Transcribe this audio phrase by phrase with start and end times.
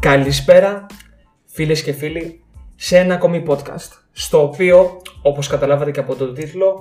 [0.00, 0.86] Καλησπέρα
[1.46, 2.44] φίλες και φίλοι
[2.76, 6.80] σε ένα ακόμη podcast στο οποίο όπως καταλάβατε και από τον τίτλο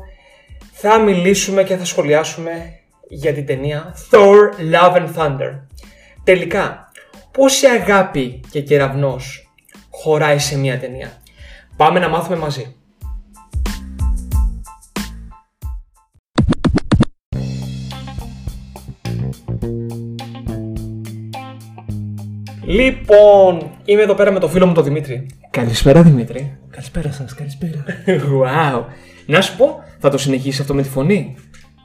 [0.71, 5.59] θα μιλήσουμε και θα σχολιάσουμε για την ταινία Thor Love and Thunder.
[6.23, 6.91] Τελικά,
[7.31, 9.51] πόση αγάπη και κεραυνός
[9.89, 11.21] χωράει σε μια ταινία;
[11.77, 12.75] Πάμε να μάθουμε μαζί.
[22.69, 25.25] Λοιπόν, είμαι εδώ πέρα με το φίλο μου τον Δημήτρη.
[25.49, 26.57] Καλησπέρα Δημήτρη.
[26.71, 27.83] Καλησπέρα σας, καλησπέρα.
[28.43, 28.83] Wow.
[29.25, 31.35] Να σου πω, θα το συνεχίσεις αυτό με τη φωνή;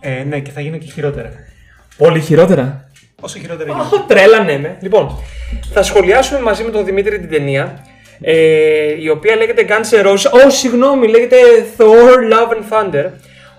[0.01, 1.31] Ε, ναι, και θα γίνω και χειρότερα.
[1.97, 2.89] Πολύ χειρότερα;
[3.21, 3.97] Όσο χειρότερα γίνεται.
[3.97, 4.77] Αχ, τρέλα ναι με.
[4.81, 5.19] Λοιπόν,
[5.73, 7.87] θα σχολιάσουμε μαζί με τον Δημήτρη την ταινία.
[8.21, 10.47] Ε, η οποία λέγεται Guns N' Roses.
[10.47, 11.37] Ω, συγγνώμη, λέγεται
[11.77, 13.11] Thor Love and Thunder.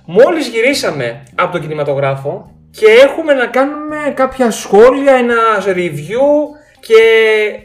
[0.06, 6.98] Μόλις γυρίσαμε από τον κινηματογράφο και έχουμε να κάνουμε κάποια σχόλια, ένα review και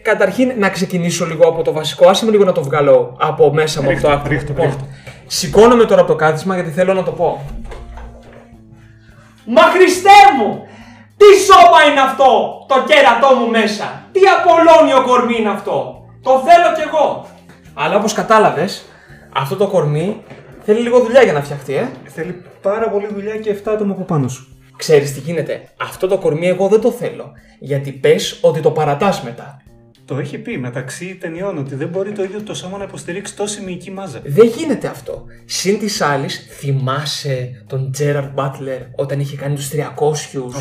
[0.02, 2.08] καταρχήν να ξεκινήσω λίγο από το βασικό.
[2.08, 4.18] Άσε με λίγο να το βγάλω από μέσα μου Ρίχτω, αυτό.
[4.18, 4.30] άκρο.
[4.32, 4.86] ρίχτω, Λοιπόν, ρίχτω.
[5.26, 7.44] Σηκώνομαι τώρα από το κάθισμα γιατί θέλω να το πω.
[9.44, 10.66] Μα Χριστέ μου!
[11.16, 12.64] Τι σώμα είναι αυτό!
[12.68, 14.02] Το κέρατό μου μέσα!
[14.12, 16.04] Τι απολώνιο κορμί είναι αυτό!
[16.22, 17.26] Το θέλω κι εγώ!
[17.74, 18.84] Αλλά όπως κατάλαβες,
[19.32, 20.22] αυτό το κορμί
[20.64, 21.88] θέλει λίγο δουλειά για να φτιαχτεί, ε.
[22.04, 24.57] Θέλει πάρα πολύ δουλειά και 7 άτομα από πάνω σου.
[24.78, 27.32] Ξέρεις τι γίνεται; Αυτό το κορμί εγώ δεν το θέλω.
[27.58, 29.62] Γιατί πες ότι το παρατάς μετά.
[30.04, 33.62] Το έχει πει μεταξύ ταινιών ότι δεν μπορεί το ίδιο το σώμα να υποστηρίξει τόση
[33.62, 34.20] μυϊκή μάζα.
[34.24, 35.24] Δεν γίνεται αυτό.
[35.44, 39.80] Συν της άλλης, θυμάσαι τον Τζέραρντ Μπάτλερ όταν είχε κάνει τους 300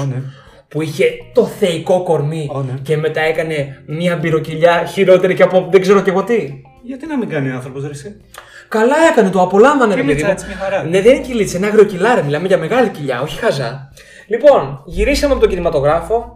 [0.01, 0.21] Ω, ναι.
[0.67, 2.73] που είχε το θεϊκό κορμί Ω, ναι.
[2.81, 7.17] και μετά έκανε μια μπυροκυλιά χειρότερη και από δεν ξέρω και εγώ τι; Γιατί να
[7.17, 8.15] μην κάνει άνθρωπος, ρε εσύ;
[8.67, 10.39] Καλά έκανε, το απολάμβανε ρε Κυλίτσα, παιδί μου.
[10.39, 10.83] έτσι, μια χαρά.
[10.83, 12.21] Ναι, δεν είναι κυλίτσα, είναι αγριοκυλά, ρε.
[12.23, 13.91] Μιλάμε για μεγάλη κοιλιά, όχι χαζά.
[14.27, 16.35] Λοιπόν, γυρίσαμε από τον κινηματογράφο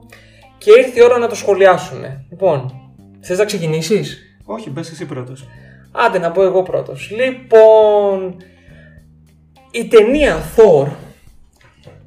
[0.57, 2.25] και ήρθε η ώρα να το σχολιάσουμε.
[2.29, 2.73] Λοιπόν,
[3.21, 5.47] θες να ξεκινήσεις; Όχι, μπες εσύ πρώτος.
[5.91, 7.11] Άντε να πω εγώ πρώτος.
[7.11, 8.35] Λοιπόν,
[9.71, 10.87] η ταινία Thor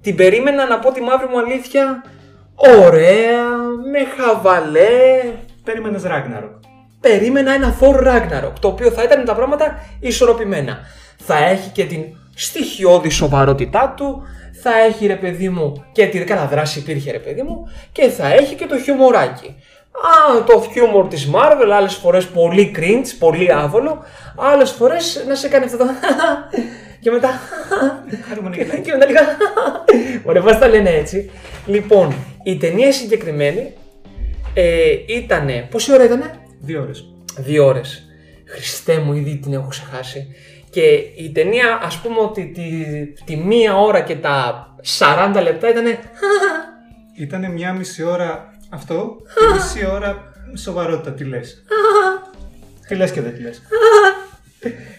[0.01, 2.05] την περίμενα να πω τη μαύρη μου αλήθεια
[2.56, 3.49] ωραία,
[3.93, 5.23] με χαβαλέ.
[5.65, 6.64] Περίμενες Ragnarok.
[7.05, 10.79] Περίμενα ένα Thor Ragnarok, το οποίο θα ήταν τα πράγματα ισορροπημένα.
[11.17, 12.05] Θα έχει και την
[12.35, 14.23] στοιχειώδη σοβαρότητά του,
[14.63, 18.33] θα έχει ρε παιδί μου και τη καλά δράση υπήρχε ρε παιδί μου και θα
[18.33, 19.57] έχει και το χιουμοράκι.
[19.93, 24.05] Α, το χιούμορ της Marvel, άλλες φορές πολύ cringe, πολύ άβολο,
[24.37, 25.85] άλλες φορές να σε κάνει αυτό το
[27.03, 27.41] και μετά
[28.29, 28.81] Χαρούμενο και, γελάκι.
[28.81, 29.21] και μετά λίγα
[30.29, 31.31] Ωραία, μας τα λένε έτσι.
[31.67, 33.73] Λοιπόν, η ταινία συγκεκριμένη
[34.55, 34.65] ε,
[35.07, 37.13] ήτανε, πόση ώρα ήτανε; Δύο ώρες.
[37.39, 38.03] Δύο ώρες.
[38.45, 40.27] Χριστέ μου, ήδη την έχω ξεχάσει.
[40.71, 40.83] Και
[41.17, 44.67] η ταινία, ας πούμε ότι τη, τη μία ώρα και τα
[44.99, 45.99] 40 λεπτά ήτανε
[47.25, 51.13] Ήταν μια μισή ώρα αυτό και μισή ώρα σοβαρότητα.
[51.13, 51.65] Τι λες;
[52.89, 53.63] τι λες και δεν τι λες;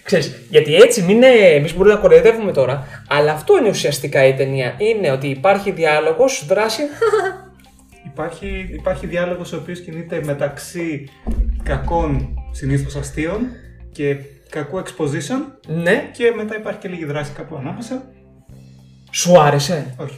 [0.04, 4.34] Ξέρεις, γιατί έτσι μην είναι, εμείς μπορούμε να κοροϊδεύουμε τώρα, αλλά αυτό είναι ουσιαστικά η
[4.34, 4.76] ταινία.
[4.78, 6.82] Είναι ότι υπάρχει διάλογος, δράση.
[8.06, 11.10] Υπάρχει, υπάρχει διάλογος ο οποίος κινείται μεταξύ
[11.66, 13.40] κακών συνήθως αστείων
[13.92, 14.16] και
[14.50, 18.04] κακού exposition ναι, και μετά υπάρχει και λίγη δράση κάπου ανάμεσα.
[19.12, 20.18] σου άρεσε; Όχι.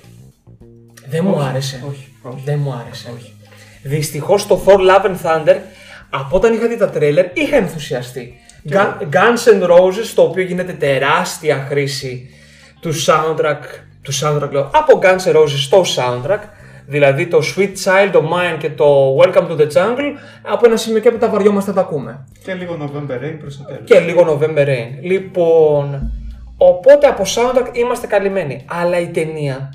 [1.10, 1.84] Δεν μου Όχι, άρεσε.
[1.88, 2.42] όχι, όχι.
[2.46, 3.12] Δεν μου άρεσε.
[3.16, 3.34] Όχι.
[3.84, 5.56] Δυστυχώς το Thor Love and Thunder,
[6.10, 8.34] από όταν είχα δει τα τρέλερ, είχα ενθουσιαστεί.
[8.70, 12.30] Gun- Guns N' Roses, το οποίο γίνεται τεράστια χρήση
[12.80, 13.60] του soundtrack,
[14.02, 16.40] του soundtrack λέω, από Guns N' Roses στο soundtrack,
[16.88, 21.00] δηλαδή το Sweet Child of Mine και το Welcome to the Jungle, από ένα σημείο
[21.00, 22.26] και έπειτα βαριόμαστε να τα ακούμε.
[22.44, 23.82] Και λίγο November Rain προς το τέλος.
[23.86, 24.90] Και λίγο November Rain.
[25.02, 26.12] Λοιπόν,
[26.58, 28.66] οπότε από soundtrack είμαστε καλυμμένοι.
[28.66, 29.74] Αλλά η ταινία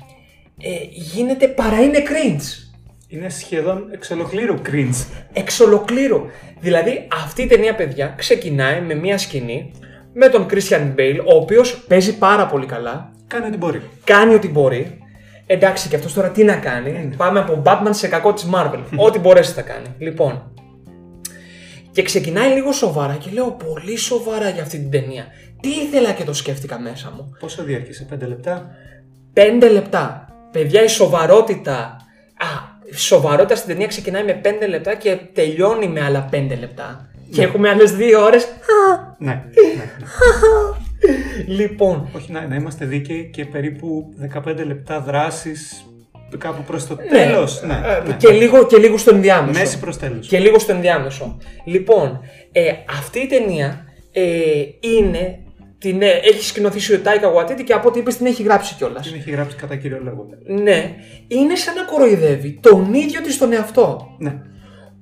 [0.61, 2.67] ε, γίνεται παρά είναι cringe.
[3.07, 5.05] Είναι σχεδόν εξ ολοκλήρου cringe.
[5.33, 6.21] Εξ ολοκλήρου.
[6.59, 9.71] Δηλαδή αυτή η ταινία, παιδιά, ξεκινάει με μια σκηνή
[10.13, 13.81] με τον Christian Bale, ο οποίος παίζει πάρα πολύ καλά, Κάνει ό,τι μπορεί.
[14.03, 14.97] κάνει ό,τι μπορεί.
[15.53, 18.79] Εντάξει, και αυτός τώρα τι να κάνει; Πάμε από Batman σε κακό της Marvel.
[18.95, 19.87] ό,τι μπορέσει θα κάνει.
[19.97, 20.51] Λοιπόν,
[21.91, 25.25] και ξεκινάει λίγο σοβαρά και λέω πολύ σοβαρά για αυτή την ταινία.
[25.61, 27.35] Τι ήθελα και το σκέφτηκα μέσα μου.
[27.39, 28.75] Πόσο διάρκησε, 5 λεπτά;
[29.33, 30.27] 5 λεπτά.
[30.51, 31.73] Παιδιά, η σοβαρότητα.
[32.37, 32.47] Α,
[32.91, 37.09] η σοβαρότητα στην ταινία ξεκινάει με 5 λεπτά και τελειώνει με άλλα 5 λεπτά.
[37.31, 38.47] Και έχουμε άλλες 2 ώρες.
[39.17, 39.91] Ναι, ναι, ναι.
[41.47, 44.13] λοιπόν, Όχι, να, να είμαστε δίκαιοι και περίπου
[44.45, 45.85] 15 λεπτά δράσης
[46.37, 47.63] κάπου προς το ναι, τέλος.
[47.63, 48.15] Ναι, ε, ναι.
[48.17, 49.59] Και, λίγο, και λίγο στο ενδιάμεσο.
[49.59, 50.27] Μέση προς τέλος.
[50.27, 51.37] Και λίγο στο ενδιάμεσο.
[51.65, 52.19] Λοιπόν,
[52.51, 54.21] ε, αυτή η ταινία ε,
[54.79, 55.37] είναι.
[55.77, 59.07] Την, ε, έχει σκηνοθήσει ο Τάικα Waititi και από ό,τι είπες την έχει γράψει κιόλας.
[59.07, 60.27] Την έχει γράψει κατά κύριο λόγο.
[60.45, 60.95] Ναι,
[61.27, 64.15] είναι σαν να κοροϊδεύει τον ίδιο της τον εαυτό.
[64.19, 64.33] Ναι.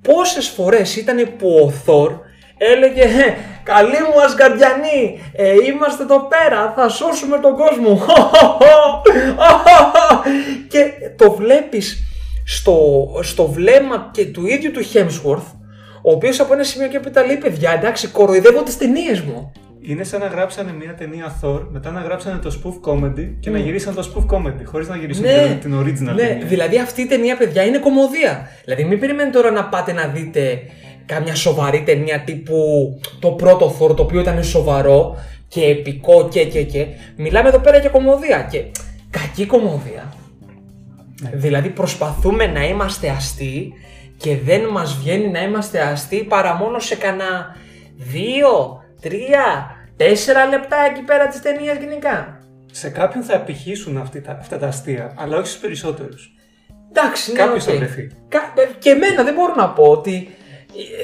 [0.02, 2.12] πόσες φορές ήταν που ο Θόρ
[2.70, 8.02] έλεγε «Ε, Καλή μου Ασγαρδιανή, ε, είμαστε εδώ πέρα, θα σώσουμε τον κόσμο.
[10.68, 12.04] και το βλέπεις
[12.46, 12.80] στο,
[13.22, 15.52] στο βλέμμα και του ίδιου του Hemsworth,
[16.02, 19.52] ο οποίος από ένα σημείο και έπειτα λέει παιδιά εντάξει κοροϊδεύω τις ταινίες μου.
[19.84, 23.58] Είναι σαν να γράψανε μια ταινία Thor, μετά να γράψανε το spoof comedy και να
[23.58, 26.46] γυρίσαν το spoof comedy, χωρίς να γυρίσουν Ναι, την original ναι, ταινία.
[26.46, 28.48] δηλαδή αυτή η ταινία, παιδιά, είναι κομμωδία.
[28.64, 30.60] Δηλαδή, μην περιμένετε τώρα να πάτε να δείτε
[31.14, 32.60] κάμια σοβαρή ταινία τύπου
[33.20, 35.18] το πρώτο Thor, το οποίο ήταν σοβαρό
[35.48, 36.88] και επικό και και και.
[37.16, 38.64] Μιλάμε εδώ πέρα για κομμωδία και
[39.10, 40.14] κακή κομμωδία.
[41.34, 43.74] Δηλαδή προσπαθούμε να είμαστε αστεί
[44.18, 47.56] και δεν μας βγαίνει να είμαστε αστεί παρά μόνο σε κανένα
[47.98, 52.40] δύο, τρία, τέσσερα λεπτά εκεί πέρα της ταινίας γενικά.
[52.72, 56.34] Σε κάποιον θα επιχύσουν αυτή τα, αυτά τα αστεία, αλλά όχι στους περισσότερους.
[56.94, 57.72] Εντάξει, ναι, Κάποιος οκ.
[57.72, 58.12] θα βρεθεί.
[58.28, 60.30] Κα- ε, Και εμένα δεν μπορώ να πω ότι.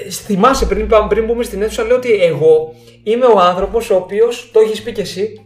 [0.05, 2.73] Ε, Θυμάσαι πριν, πάμε- πριν μπούμε στην αίθουσα, λέω ότι εγώ
[3.03, 5.45] είμαι ο άνθρωπος ο οποίος, το έχεις πει κι εσύ,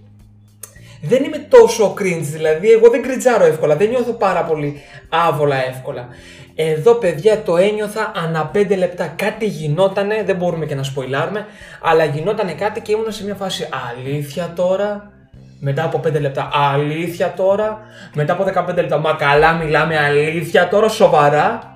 [1.01, 2.21] δεν είμαι τόσο cringe.
[2.21, 6.07] Δηλαδή, εγώ δεν κριντζάρω εύκολα, δεν νιώθω πάρα πολύ άβολα εύκολα.
[6.55, 9.13] Εδώ, παιδιά, το ένιωθα ανά πέντε λεπτά.
[9.15, 11.45] Κάτι γινότανε, δεν μπορούμε και να σποϊλάρουμε,
[11.81, 15.11] αλλά γινότανε κάτι και ήμουν σε μια φάση αλήθεια τώρα.
[15.59, 17.79] Μετά από 5 λεπτά, αλήθεια τώρα.
[18.13, 21.70] Μετά από 15 λεπτά, μα καλά μιλάμε, αλήθεια τώρα, σοβαρά.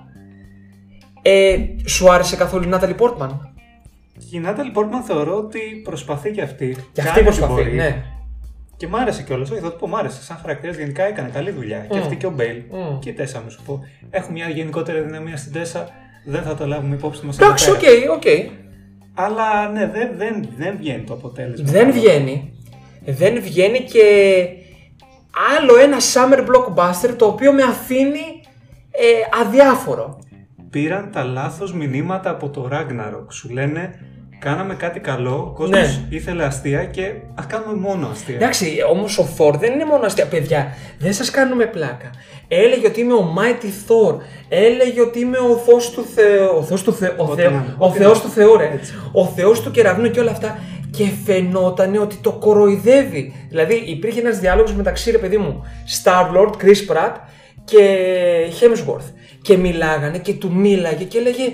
[1.28, 3.54] Ε, σου άρεσε καθόλου η Νάταλι Πόρτμαν;
[4.30, 6.76] Και η Νάταλι Πόρτμαν θεωρώ ότι προσπαθεί και αυτή.
[6.94, 7.72] Και Κάνει αυτή ό,τι προσπαθεί, μπορεί.
[7.76, 8.04] ναι.
[8.78, 9.50] Και μ' άρεσε κιόλας.
[9.52, 10.24] Όχι, θα το πω, μ' άρεσε.
[10.24, 11.86] Σαν χαρακτήρας γενικά έκανε καλή δουλειά.
[11.90, 12.02] Και Μμ.
[12.02, 12.62] αυτή και ο Μπέιλ.
[12.72, 13.00] Μμ.
[13.00, 13.80] Και η Τέσσα, να σου πω.
[14.10, 15.90] Έχουν μια γενικότερη αδυναμία στην Τέσσα.
[16.26, 17.40] Δεν θα το λάβουμε υπόψη μας.
[17.40, 17.82] Εντάξει, ok,
[18.16, 18.24] ok.
[19.14, 21.72] Αλλά ναι, δεν, δεν, δεν βγαίνει το αποτέλεσμα.
[21.72, 22.54] Δεν βγαίνει.
[23.06, 24.04] Δεν βγαίνει και
[25.58, 28.42] άλλο ένα summer blockbuster το οποίο με αφήνει
[28.92, 30.20] ε, αδιάφορο.
[30.76, 33.26] Πήραν τα λάθος μηνύματα από το Ragnarok.
[33.30, 34.00] Σου λένε
[34.40, 36.16] κάναμε κάτι καλό, ο κόσμος Ναι.
[36.18, 38.36] ήθελε αστεία και ας κάνουμε μόνο αστεία.
[38.36, 40.26] Εντάξει, όμως ο Thor δεν είναι μόνο αστεία.
[40.26, 40.68] Παιδιά,
[41.00, 42.10] δεν σας κάνουμε πλάκα.
[42.48, 44.16] Έλεγε ότι είμαι ο Mighty Thor.
[44.50, 46.58] Έλεγε ότι είμαι ο Θεό του Θεού.
[46.58, 47.14] Ο Θεό του Θεού.
[47.18, 48.70] Ο, Ό,τι Θεό, να είναι, ο ό,τι Θεός να του Θεού, ρε.
[48.74, 48.94] Έτσι.
[49.12, 50.60] Ο Θεός του κεραυνού και όλα αυτά.
[50.92, 53.34] Και φαινόταν ότι το κοροϊδεύει.
[53.50, 55.64] Δηλαδή υπήρχε ένας διάλογος μεταξύ, ρε παιδί μου,
[56.04, 57.14] Star-Lord, Chris Pratt
[57.66, 57.98] και
[58.60, 59.12] Hemsworth.
[59.42, 61.54] Και μιλάγανε και του μίλαγε και έλεγε.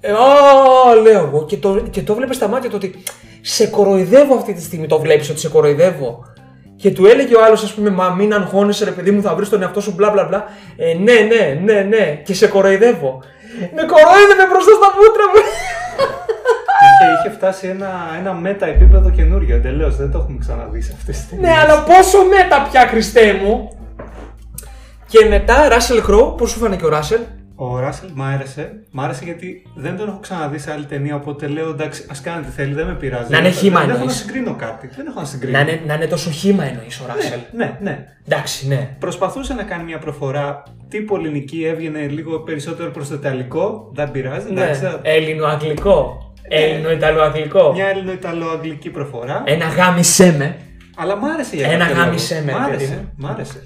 [0.00, 1.44] «Ε, Α, λέω εγώ.
[1.44, 3.02] Και το, και το βλέπεις στα μάτια του ότι
[3.40, 4.86] σε κοροϊδεύω αυτή τη στιγμή.
[4.86, 6.24] Το βλέπεις ότι σε κοροϊδεύω.
[6.76, 9.48] Και του έλεγε ο άλλος, ας πούμε, Μα μην αγχώνεσαι, ρε παιδί μου, θα βρεις
[9.48, 10.44] τον εαυτό σου, μπλα μπλα μπλα.
[10.76, 13.22] Ε, ναι, ναι, ναι, ναι, και σε κοροϊδεύω.
[13.74, 15.40] Με κοροϊδεύε μπροστά στα μούτρα μου.
[16.86, 19.96] Είχε, είχε φτάσει ένα, ένα μετα επίπεδο καινούριο εντελώς.
[19.96, 23.77] Δεν το έχουμε ξαναδεί σε αυτές τις ναι, αλλά πόσο μέτα πια, Χριστέ μου.
[25.08, 27.20] Και μετά, Ράσελ Κρό, πώς σου φάνηκε ο Ράσελ.
[27.60, 28.72] Ο Ράσελ μ' άρεσε.
[28.90, 31.14] Μ' άρεσε γιατί δεν τον έχω ξαναδεί σε άλλη ταινία.
[31.14, 33.30] Οπότε λέω εντάξει, ας κάνει τι θέλει, δεν με πειράζει.
[33.32, 34.18] Να είναι Δεν- χήμα Δεν έχω να εννοείς.
[34.18, 34.88] συγκρίνω κάτι.
[34.96, 35.52] Δεν έχω να συγκρίνω.
[35.58, 37.38] Να είναι, να είναι τόσο χήμα εννοείς ο Ράσελ.
[37.52, 38.04] ναι, ναι, ναι.
[38.28, 38.96] Εντάξει, ναι.
[38.98, 43.90] Προσπαθούσε να κάνει μια προφορά τύπου ελληνική, έβγαινε λίγο περισσότερο προς το ιταλικό.
[43.94, 44.46] Δεν πειράζει.
[44.50, 44.88] Εντάξει, ναι.
[44.88, 46.32] θα- Έλληνο-αγγλικό.
[46.48, 47.72] Έλληνο-ιταλο-αγγλικό.
[47.72, 49.42] Μια ελληνο-ιταλο-αγγλική προφορά.
[49.46, 50.56] Ένα γάμισέ με.
[50.96, 52.06] Αλλά μ' άρεσε για Ένα κάποιο λόγο.
[52.06, 52.94] γάμισέ με, Μ' παιδί άρεσε.
[52.94, 53.12] μου.
[53.16, 53.62] Μ' άρεσε.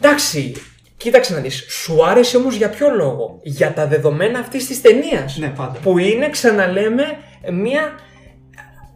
[0.00, 0.52] Εντάξει,
[0.96, 1.66] κοίταξε να δεις.
[1.68, 5.36] Σου άρεσε όμως για ποιο λόγο; Για τα δεδομένα αυτής της ταινίας.
[5.36, 5.78] Ναι, πάντα.
[5.82, 7.04] Που είναι, ξαναλέμε,
[7.52, 7.94] μια...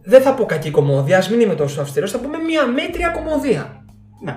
[0.06, 3.84] Δεν θα πω κακή κομμωδία, ας μην είμαι τόσο αυστηρός, θα πούμε μια μέτρια κομμωδία.
[4.24, 4.36] Ναι.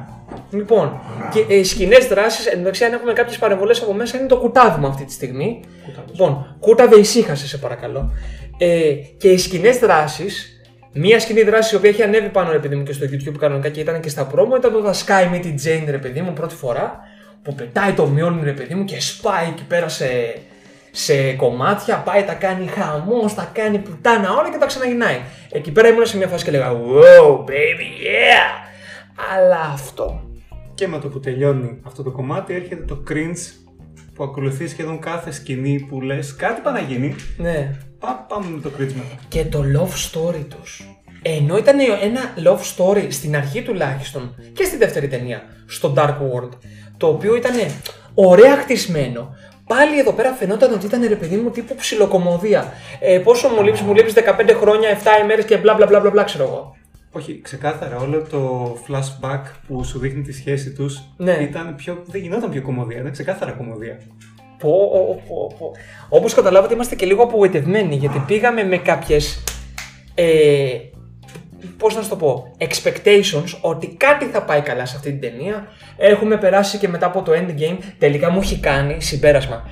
[0.51, 0.99] Λοιπόν,
[1.33, 4.87] και ε, σκηνές δράσεις, εντάξει, αν έχουμε κάποιες παρεμβολές από μέσα, είναι το κουτάβι μου
[4.87, 5.63] αυτή τη στιγμή.
[5.85, 6.11] Κουτάβι.
[6.11, 8.11] Λοιπόν, κούταβε ησύχασε, σε παρακαλώ.
[8.57, 10.56] Ε, και οι σκηνές δράσεις,
[10.93, 13.69] μία σκηνή δράση η οποία έχει ανέβει πάνω, ρε παιδί μου, και στο YouTube κανονικά
[13.69, 16.33] και ήταν και στα promo, ήταν το The Sky Meet the Jane, ρε παιδί μου,
[16.33, 16.99] πρώτη φορά,
[17.41, 20.07] που πετάει το Mjolnir, ρε παιδί μου, και σπάει εκεί πέρα σε,
[20.91, 25.19] σε κομμάτια, πάει, τα κάνει χαμός, τα κάνει πουτάνα όλα και τα ξαναγυρνάει.
[25.51, 28.67] Εκεί πέρα ήμουν σε μια φάση και λέγα, Wow, baby, yeah!
[29.33, 30.21] Αλλά αυτό.
[30.75, 33.66] Και με το που τελειώνει αυτό το κομμάτι έρχεται το cringe
[34.17, 37.15] που ακολουθείς σχεδόν κάθε σκηνή που λες κάτι πάει να γίνει.
[37.37, 37.75] Ναι.
[37.99, 39.19] Πά, πάμε με το cringe μετά.
[39.27, 40.87] Και το love story τους.
[41.21, 46.49] Ενώ ήταν ένα love story στην αρχή τουλάχιστον και στη δεύτερη ταινία, στο Dark World,
[46.97, 47.53] το οποίο ήταν
[48.13, 49.35] ωραία χτισμένο.
[49.67, 52.73] Πάλι εδώ πέρα φαινόταν ότι ήταν ρε παιδί μου τύπου ψιλοκομωδία.
[52.99, 56.09] Ε, πόσο μου λείπει, μου λείπει 15 χρόνια, 7 ημέρες και μπλα μπλα μπλα μπλα,
[56.09, 56.76] μπλα ξέρω εγώ.
[57.17, 61.31] Όχι, ξεκάθαρα όλο το flashback που σου δείχνει τη σχέση τους Ναι.
[61.31, 63.99] ήταν πιο, δεν γινόταν πιο κομμωδία, ήταν ξεκάθαρα κομμωδία.
[64.57, 65.71] Πω, πω, πω, πω.
[66.09, 69.43] Όπως καταλάβατε είμαστε και λίγο απογοητευμένοι γιατί πήγαμε με κάποιες
[70.15, 70.69] ε,
[71.77, 75.67] πώς να σου το πω expectations ότι κάτι θα πάει καλά σε αυτή την ταινία
[75.97, 79.63] έχουμε περάσει και μετά από το endgame τελικά μου έχει κάνει συμπέρασμα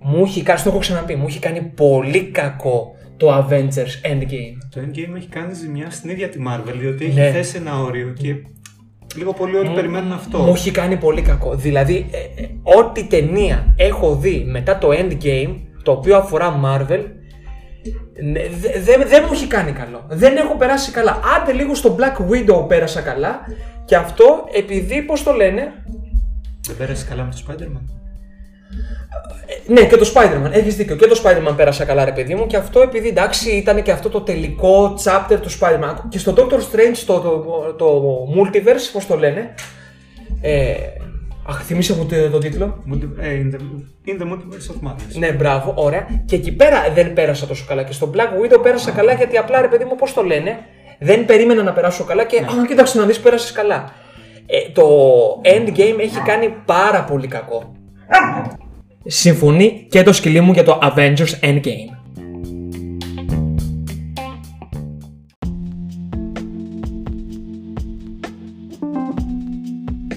[0.00, 4.56] Μου έχει κάνει, το έχω ξαναπεί, μου έχει κάνει πολύ κακό το Avengers Endgame.
[4.70, 7.30] Το Endgame έχει κάνει ζημιά στην ίδια τη Marvel, διότι έχει Ναι.
[7.30, 8.34] θέσει ένα όριο και
[9.16, 10.38] λίγο πολύ όλοι περιμένουν αυτό.
[10.38, 11.54] Μου έχει κάνει πολύ κακό.
[11.54, 17.04] Δηλαδή, ε, ε, ό,τι ταινία έχω δει μετά το Endgame, το οποίο αφορά Marvel,
[18.22, 20.06] ναι, δε- δε- δεν μου έχει κάνει καλό.
[20.08, 21.20] Δεν έχω περάσει καλά.
[21.36, 23.40] Άντε λίγο στο Black Widow πέρασα καλά.
[23.84, 25.72] Και αυτό επειδή, πώς το λένε,
[26.66, 27.82] Δεν πέρασε καλά με το Spider-Man.
[29.66, 30.50] Ναι, και το Spider-Man.
[30.52, 30.96] Έχεις δίκιο.
[30.96, 32.46] Και το Spider-Man πέρασα καλά, ρε παιδί μου.
[32.46, 35.94] Και αυτό επειδή εντάξει ήταν και αυτό το τελικό chapter του Spider-Man.
[36.08, 38.02] Και στο Doctor Strange, το, το, το,
[38.36, 39.54] multiverse, πώς το λένε.
[40.40, 40.74] Ε,
[41.46, 43.58] αχ, θυμίσε μου το, το τίτλο; Multi- ε, in, the,
[44.10, 45.18] in the Multiverse of Madness.
[45.18, 46.06] Ναι, μπράβο, ωραία.
[46.24, 47.82] Και εκεί πέρα δεν πέρασα τόσο καλά.
[47.82, 50.58] Και στο Black Widow πέρασα καλά γιατί απλά ρε παιδί μου, πώς το λένε.
[50.98, 52.36] Δεν περίμενα να περάσω καλά και.
[52.36, 53.92] Α, κοίταξε να δεις, πέρασες καλά.
[54.46, 54.86] Ε, το
[55.44, 57.75] Endgame έχει κάνει πάρα πολύ κακό.
[59.04, 61.96] Συμφωνεί και το σκυλί μου για το Avengers Endgame.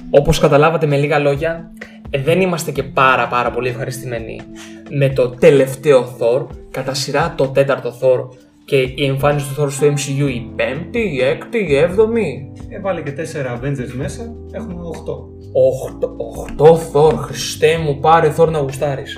[0.09, 1.71] Όπως καταλάβατε με λίγα λόγια,
[2.09, 4.41] δεν είμαστε και πάρα πάρα πολύ ευχαριστημένοι
[4.89, 8.27] με το τελευταίο Thor, κατά σειρά το τέταρτο Thor
[8.69, 12.51] και η εμφάνιση του Thor στο MCU η πέμπτη, η έκτη, η έβδομη.
[12.69, 15.13] Έβαλε και 4 Avengers μέσα, έχουμε 8.
[15.53, 19.17] Οχτώ, οχτώ Thor, Χριστέ μου, πάρε Thor να γουστάρεις.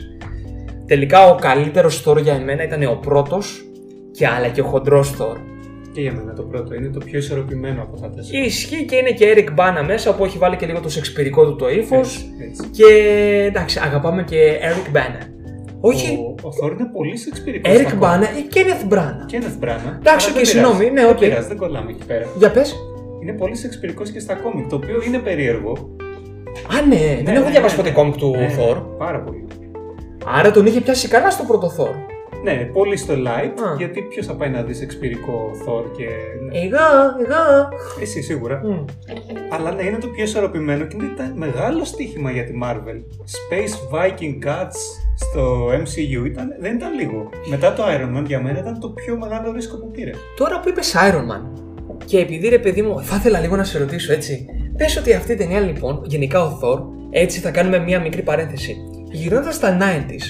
[0.86, 3.66] Τελικά ο καλύτερος Thor για εμένα ήταν ο πρώτος
[4.12, 5.36] και άλλα και ο χοντρός Thor.
[5.94, 8.46] Και για μένα το πρώτο είναι το πιο ισορροπημένο από τα τέσσερα.
[8.46, 11.56] Ισχύει και είναι και Eric Bana μέσα που έχει βάλει και λίγο το σεξπυρικό του
[11.56, 12.16] το ύφος.
[12.18, 12.68] Έτσι, έτσι.
[12.70, 12.86] Και
[13.48, 15.41] εντάξει, αγαπάμε και Eric Bana.
[15.82, 17.70] Όχι, Ο, ο Thor είναι πολύ σεξπυρικό.
[17.74, 19.32] Eric Bana ή Kenneth Branagh.
[19.34, 19.96] Kenneth Branagh.
[20.00, 20.94] Εντάξει, αλλά οκ, δεν συγγνώμη, πειράζει.
[20.94, 21.18] ναι, Δεν οκ.
[21.18, 22.26] πειράζει, δεν κολλάμε εκεί πέρα.
[22.38, 22.76] Για πες.
[23.22, 25.72] Είναι πολύ σεξπυρικό και στα κόμικ, το οποίο είναι περίεργο.
[26.78, 27.96] Α, ναι, δεν έχω ναι, διαβάσει ναι, ποτέ ναι.
[27.96, 28.84] κόμικ του Ναι, Thor.
[28.98, 29.48] Πάρα πολύ.
[30.26, 31.96] Άρα τον είχε πιάσει καλά στο πρώτο Thor.
[32.44, 33.76] Ναι, πολύ στο light, Α.
[33.78, 36.04] γιατί ποιος θα πάει να δει σεξπυρικό Thor και.
[36.52, 36.78] ναι, Εγώ,
[37.26, 37.68] εγώ.
[38.02, 38.62] Εσύ σίγουρα.
[38.64, 38.86] Μμ.
[39.52, 42.98] Αλλά ναι, είναι το πιο ισορροπημένο και είναι τα- μεγάλο στοίχημα για τη Marvel.
[43.36, 44.80] Space Viking Gods
[45.22, 47.30] στο MCU ήταν, δεν ήταν λίγο.
[47.50, 50.12] Μετά το Iron Man για μένα ήταν το πιο μεγάλο ρίσκο που πήρε.
[50.36, 51.62] Τώρα που είπες Iron Man
[52.06, 54.46] και επειδή ρε παιδί μου, θα ήθελα λίγο να σε ρωτήσω έτσι.
[54.78, 58.76] Πες ότι αυτή η ταινία λοιπόν, γενικά ο Thor, έτσι θα κάνουμε μία μικρή παρένθεση.
[59.12, 60.24] Γυρνώντα στα 90s,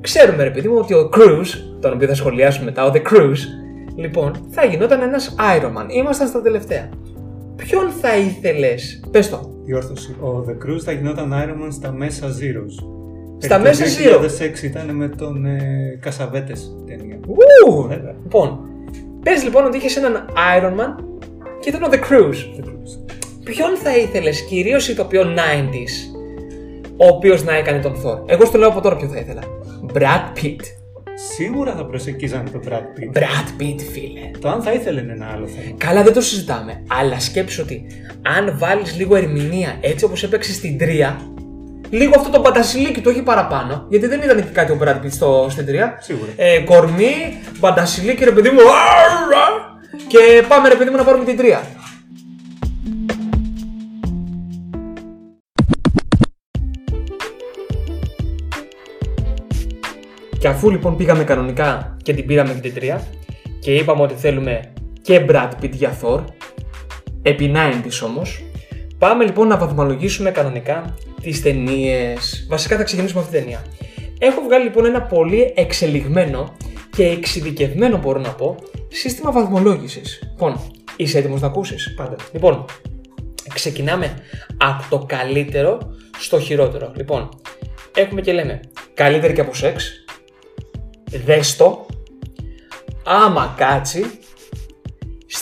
[0.00, 3.44] ξέρουμε ρε παιδί μου ότι ο Cruise, τον οποίο θα σχολιάσουμε μετά, ο The Cruise,
[3.96, 5.86] λοιπόν, θα γινόταν ένας Iron Man.
[5.90, 6.88] Ήμασταν στα τελευταία.
[7.56, 10.16] Ποιον θα ήθελες, πες το, Διόρθωση.
[10.20, 13.01] Ο The Cruise θα γινόταν Iron Man στα μέσα Zeros.
[13.42, 13.84] Στα Ε, το μέσα
[14.60, 17.18] 2006 ήταν με τον ε, Κασαβέτες ταινία.
[17.26, 17.82] Ου!
[17.82, 18.14] Βέβαια.
[18.22, 18.58] Λοιπόν,
[19.22, 20.26] πες λοιπόν ότι είχες έναν
[20.58, 21.04] Iron Man
[21.60, 22.60] και ήταν ο The Cruise.
[22.60, 23.12] The Cruise.
[23.44, 26.18] Ποιον θα ήθελες, κυρίως ηθοποιό 90s,
[26.96, 29.42] ο οποίος να έκανε τον Thor; Εγώ στο λέω από τώρα ποιο θα ήθελα.
[29.94, 30.60] Brad Pitt.
[31.34, 33.18] Σίγουρα θα προσεκίζανε τον Brad Pitt.
[33.18, 34.30] Brad Pitt, φίλε.
[34.40, 35.74] Το αν θα ήθελε είναι ένα άλλο θέμα.
[35.76, 36.82] Καλά, δεν το συζητάμε.
[36.86, 37.86] Αλλά σκέψου ότι
[38.36, 41.31] αν βάλεις λίγο ερμηνεία έτσι όπως έπαιξε στην τρία,
[41.92, 43.86] λίγο αυτό το μπαντασιλίκι το έχει παραπάνω.
[43.88, 45.98] Γιατί δεν ήταν και κάτι ο Brad Pitt στο, στην τρία.
[46.00, 46.30] Σίγουρα.
[46.36, 47.14] Ε, κορμί,
[47.58, 48.60] μπαντασιλίκι, ρε παιδί μου.
[48.60, 51.60] άρα, Και πάμε, ρε παιδί μου, να πάρουμε την τρία.
[60.38, 63.06] Και αφού λοιπόν πήγαμε κανονικά και την πήραμε και την τρία
[63.60, 64.60] και είπαμε ότι θέλουμε
[65.02, 66.24] και Brad Pitt για Thor,
[67.22, 68.42] επί 90's όμως,
[69.02, 72.46] πάμε λοιπόν να βαθμολογήσουμε κανονικά τις ταινίες.
[72.48, 73.64] Βασικά θα ξεκινήσουμε με αυτή την ταινία.
[74.18, 76.56] Έχω βγάλει λοιπόν ένα πολύ εξελιγμένο
[76.90, 78.56] και εξειδικευμένο μπορώ να πω
[78.88, 80.22] σύστημα βαθμολόγησης.
[80.30, 80.60] Λοιπόν,
[80.96, 81.94] είσαι έτοιμος να ακούσεις.
[81.94, 82.16] Πάντα.
[82.32, 82.64] Λοιπόν,
[83.54, 84.14] ξεκινάμε
[84.56, 85.78] από το καλύτερο
[86.18, 86.92] στο χειρότερο.
[86.96, 87.28] Λοιπόν,
[87.96, 88.60] έχουμε και λέμε
[88.94, 90.04] καλύτερη και από σεξ,
[91.24, 91.86] δέστο,
[93.04, 94.04] άμα κάτσει,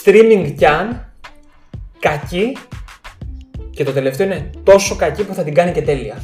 [0.03, 1.15] streaming κι αν,
[1.99, 2.57] κακή
[3.81, 6.23] και το τελευταίο είναι τόσο κακή που θα την κάνει και τέλεια.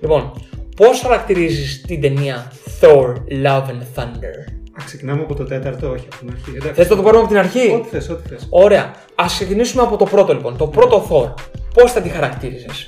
[0.00, 0.32] Λοιπόν,
[0.76, 3.14] πώς χαρακτηρίζεις την ταινία Thor
[3.44, 4.36] Love and Thunder;
[4.80, 6.50] Α, ξεκινάμε από το τέταρτο, όχι από την αρχή.
[6.50, 6.74] Εντάξει.
[6.74, 8.46] Θες να το πάρουμε από την αρχή; Ό,τι θες, ό,τι θες.
[8.50, 8.94] Ωραία.
[9.14, 10.56] Ας ξεκινήσουμε από το πρώτο λοιπόν.
[10.56, 11.34] Το πρώτο Thor.
[11.74, 12.86] Πώς θα τη χαρακτήριζες;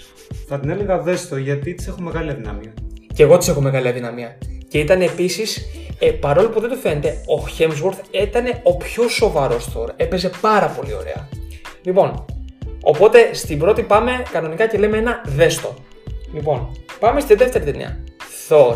[0.48, 2.74] Θα την έλεγα δέστο γιατί της έχω μεγάλη αδυναμία.
[3.14, 4.38] Και εγώ της έχω μεγάλη αδυναμία.
[4.68, 5.66] Και ήταν επίσης,
[5.98, 9.88] ε, παρόλο που δεν το φαίνεται, ο Hemsworth ήταν ο πιο σοβαρός Thor.
[9.96, 11.28] Έπαιζε πάρα πολύ ωραία.
[11.82, 12.24] Λοιπόν,
[12.86, 15.74] οπότε στην πρώτη πάμε κανονικά και λέμε ένα δες το.
[16.34, 18.04] Λοιπόν, πάμε στη δεύτερη ταινία.
[18.48, 18.74] Thor.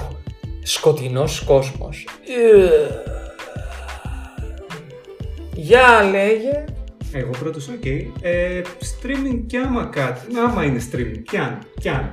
[0.63, 2.07] Σκοτεινός κόσμος.
[5.55, 6.65] Για λέγε.
[7.13, 7.85] Εγώ πρώτος, οκ.
[8.21, 10.21] Ε, streaming κι άμα κάτι.
[10.47, 11.59] Άμα είναι streaming, κι αν.
[11.81, 12.11] Κι αν.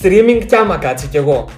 [0.00, 1.48] Streaming κι άμα κάτσει κι εγώ.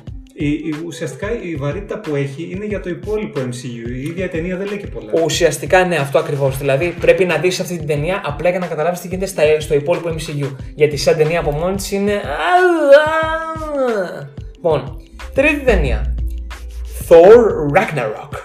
[0.42, 3.88] Η, η- ουσιαστικά η βαρύτητα που έχει είναι για το υπόλοιπο MCU.
[3.90, 5.10] Η ίδια η ταινία δεν λέει και πολλά.
[5.24, 6.58] Ουσιαστικά ναι, αυτό ακριβώς.
[6.58, 9.74] Δηλαδή πρέπει να δεις αυτή την ταινία απλά για να καταλάβεις τι γίνεται στα, στο
[9.74, 10.50] υπόλοιπο MCU.
[10.74, 12.20] Γιατί σαν ταινία από μόνη της είναι.
[14.54, 14.96] Λοιπόν,
[15.34, 16.14] τρίτη ταινία.
[17.08, 18.38] Thor Ragnarok.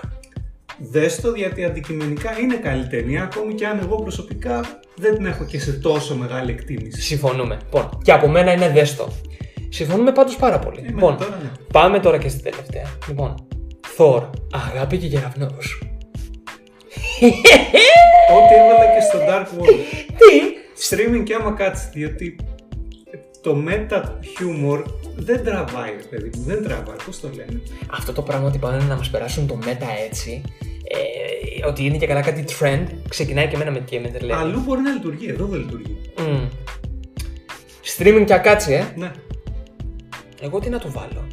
[0.78, 4.60] Δες το γιατί αντικειμενικά είναι καλή ταινία, ακόμη και αν εγώ προσωπικά
[4.96, 7.02] δεν την έχω και σε τόσο μεγάλη εκτίμηση.
[7.02, 7.58] Συμφωνούμε.
[7.64, 9.08] Λοιπόν, και από μένα είναι δέστο.
[9.76, 10.80] Συμφωνούμε πάντως πάρα πολύ.
[10.80, 11.50] Ε, λοιπόν, μέχρι τώρα, ναι.
[11.72, 12.98] πάμε τώρα και στην τελευταία.
[13.08, 13.48] Λοιπόν,
[13.98, 15.46] Thor, αγάπη και γεραυνό.
[18.38, 19.80] Ό,τι έβαλα και στο Dark World.
[20.20, 20.32] Τι!
[20.90, 22.36] Streaming και άμα κάτσεις, διότι
[23.42, 24.84] το meta humor
[25.16, 27.62] δεν τραβάει, ρε παιδί μου, δεν τραβάει, πώς το λένε.
[27.92, 30.42] Αυτό το πράγμα ότι πάνε να μας περάσουν το μέτα έτσι,
[30.88, 34.40] ε, ότι είναι και καλά κάτι trend, ξεκινάει και εμένα με, και με τρελαίνει.
[34.40, 35.98] Αλλού μπορεί να λειτουργεί, εδώ δεν λειτουργεί.
[36.20, 36.48] Μμμ.
[37.98, 38.94] Streaming και ακάτσι, ε.
[38.96, 39.12] Ναι.
[40.46, 41.28] Εγώ τι να του βάλω.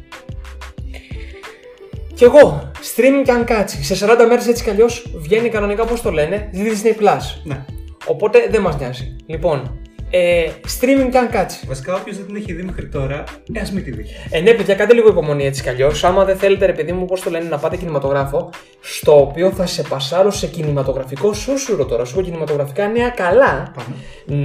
[2.13, 3.83] Κι εγώ, streaming και αν κάτσει.
[3.83, 7.41] Σε 40 μέρες έτσι κι αλλιώς βγαίνει κανονικά πώς το λένε, Disney Plus.
[7.43, 7.65] Ναι.
[8.05, 9.15] Οπότε δεν μας νοιάζει.
[9.25, 9.79] Λοιπόν,
[10.09, 10.45] ε,
[10.79, 11.65] streaming και αν κάτσει.
[11.67, 14.05] Βασικά, όποιος δεν την έχει δει μέχρι τώρα, ε, ας μην τη δει.
[14.29, 16.03] Ε, ναι, παιδιά, κάντε λίγο υπομονή έτσι κι αλλιώς.
[16.03, 19.65] Άμα δεν θέλετε, ρε παιδί μου, πώς το λένε, να πάτε κινηματογράφο, στο οποίο θα
[19.65, 22.05] σε πασάρω σε κινηματογραφικό σούσουρο τώρα.
[22.05, 23.73] Σου έχω κινηματογραφικά νέα καλά.
[23.75, 23.95] Πάμε.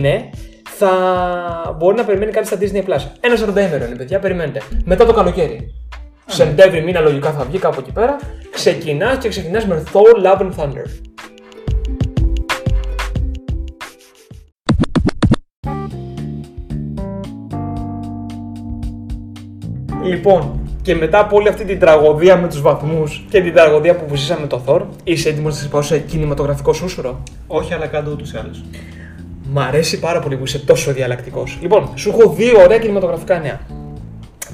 [0.00, 0.30] Ναι,
[0.78, 3.06] θα μπορεί να περιμένει κάτι στα Disney Plus.
[3.20, 4.62] Ένα 40 ημέρο είναι, παιδιά, περιμένετε.
[4.84, 5.74] Μετά το καλοκαίρι.
[6.26, 8.16] Σεπτέμβρη μήνα λογικά θα βγει κάπου εκεί πέρα.
[8.50, 10.84] Ξεκινάς και ξεκινάς με Thor Love and Thunder.
[20.04, 24.16] Λοιπόν, και μετά από όλη αυτή την τραγωδία με τους βαθμούς και την τραγωδία που
[24.16, 28.32] ζήσαμε το Thor, είσαι έτοιμος να σε πάω σε κινηματογραφικό σούσουρο; Όχι, αλλά κάτω ούτως
[28.32, 28.64] ή άλλως.
[29.52, 31.58] Μ' αρέσει πάρα πολύ που είσαι τόσο διαλλακτικός.
[31.60, 33.60] Λοιπόν, σου έχω δύο ωραία κινηματογραφικά νέα.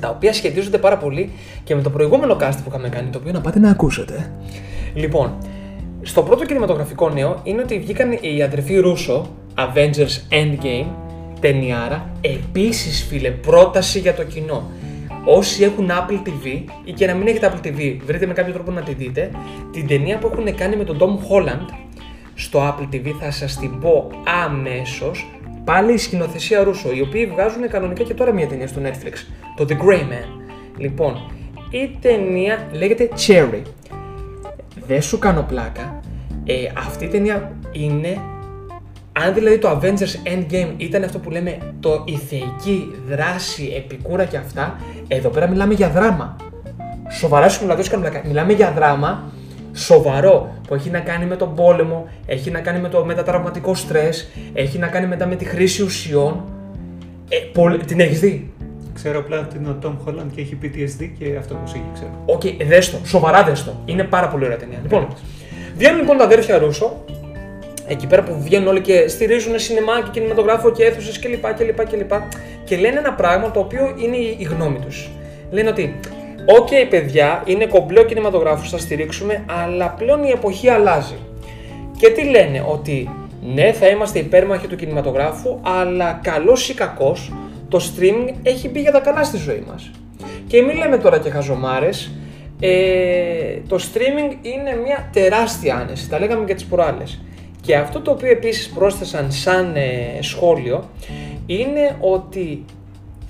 [0.01, 1.31] Τα οποία σχετίζονται πάρα πολύ
[1.65, 4.33] και με το προηγούμενο cast που είχαμε κάνει, το οποίο να πάτε να ακούσετε.
[4.95, 5.37] Λοιπόν,
[6.03, 9.27] στο πρώτο κινηματογραφικό νέο είναι ότι βγήκαν οι αδερφοί Ρούσο,
[9.59, 10.87] Avengers Endgame,
[11.41, 12.11] ταινιάρα.
[12.21, 14.71] Επίσης, φίλε, πρόταση για το κοινό.
[15.25, 18.71] Όσοι έχουν Apple TV ή και να μην έχετε Apple TV, βρείτε με κάποιο τρόπο
[18.71, 19.31] να τη δείτε.
[19.73, 21.67] Την ταινία που έχουν κάνει με τον Tom Holland
[22.35, 24.11] στο Apple TV θα σας την πω
[24.45, 25.27] αμέσως.
[25.65, 29.13] Πάλι η σκηνοθεσία Ρούσο, οι οποίοι βγάζουν κανονικά και τώρα μια ταινία στο Netflix,
[29.57, 30.43] το The Grey Man.
[30.77, 31.31] Λοιπόν,
[31.71, 33.63] η ταινία λέγεται Cherry.
[34.87, 36.01] Δεν σου κάνω πλάκα.
[36.45, 38.19] Ε, αυτή η ταινία είναι
[39.13, 44.37] αν δηλαδή το Avengers Endgame ήταν αυτό που λέμε το η θεϊκή δράση, επικούρα και
[44.37, 46.37] αυτά, εδώ πέρα μιλάμε για δράμα.
[47.11, 48.23] Σοβαρά σου μιλάω, δεν σου κάνω πλάκα.
[48.27, 49.33] Μιλάμε για δράμα
[49.75, 54.31] σοβαρό που έχει να κάνει με τον πόλεμο, έχει να κάνει με το μετατραυματικό στρες,
[54.53, 56.45] έχει να κάνει μετά με τη χρήση ουσιών.
[57.29, 58.53] Ε, πολ- την έχεις δει;
[58.95, 62.11] Ξέρω απλά ότι είναι ο Tom Holland και έχει PTSD και αυτό που έχει, ξέρω.
[62.27, 63.73] Οκ, δες το, σοβαρά δες το.
[63.85, 64.79] Είναι πάρα πολύ ωραία ταινία.
[64.83, 65.09] Λοιπόν,
[65.77, 67.05] βγαίνουν λοιπόν τα αδέρφια Ρούσο,
[67.87, 71.55] εκεί πέρα που βγαίνουν όλοι και στηρίζουν σινεμά και κινηματογράφο και αίθουσες κλπ.
[71.55, 72.13] κλπ, κλπ.
[72.65, 75.11] Και λένε ένα πράγμα το οποίο είναι η η γνώμη τους.
[75.51, 75.97] Λένε ότι,
[76.47, 81.19] οκ, παιδιά, είναι κομπλέ ο κινηματογράφος, θα στηρίξουμε, αλλά πλέον η εποχή αλλάζει.
[81.97, 83.11] Και τι λένε, ότι
[83.55, 87.33] ναι, θα είμαστε υπέρμαχοι του κινηματογράφου, αλλά καλός ή κακός,
[87.69, 89.91] το streaming έχει μπει για τα καλά στη ζωή μας.
[90.47, 92.11] Και μην λέμε τώρα και χαζομάρες.
[92.61, 97.21] Ε, το streaming είναι μια τεράστια άνεση, τα λέγαμε και τις προάλλες.
[97.61, 100.91] Και αυτό το οποίο επίσης πρόσθεσαν σαν ε, σχόλιο
[101.47, 102.65] είναι ότι,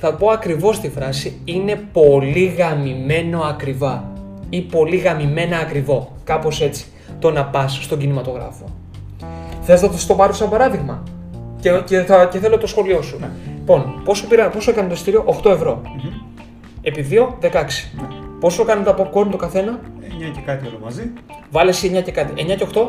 [0.04, 4.12] θα πω ακριβώς τη φράση, είναι πολύ γαμημένο ακριβά
[4.48, 6.86] ή πολύ γαμημένα ακριβό, κάπως έτσι,
[7.18, 8.64] το να πας στον κινηματογράφο.
[9.60, 11.02] Θες να το στο πάρω σαν παράδειγμα
[11.60, 13.18] και, και, θα, και θέλω το σχόλιο σου.
[13.20, 13.30] Ναι.
[13.58, 15.82] Λοιπόν, πόσο, πήρα, πόσο έκανε το ειστήριο, 8 ευρώ.
[16.82, 17.50] Επί 2, 16.
[18.40, 21.12] Πόσο κάνει τα popcorn το καθένα, 9 και κάτι όλο μαζί.
[21.50, 22.44] βάλες εσύ 9 και κάτι.
[22.44, 22.80] 9 και 8,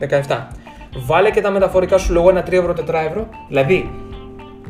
[0.00, 0.24] 17.
[0.26, 0.46] 17.
[1.06, 3.28] Βάλε και τα μεταφορικά σου λόγω ένα 3 ευρώ, 4 ευρώ.
[3.48, 3.90] Δηλαδή,